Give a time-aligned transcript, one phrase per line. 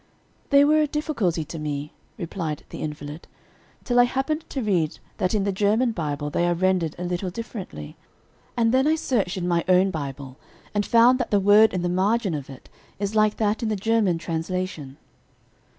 [0.49, 3.27] "They were a difficulty to me," replied the invalid,
[3.83, 7.29] "till I happened to read that in the German Bible they are rendered a little
[7.29, 7.97] differently;
[8.57, 10.37] and then I searched in my own Bible,
[10.73, 12.67] and found that the word in the margin of it,
[12.97, 14.97] is like that in the German translation."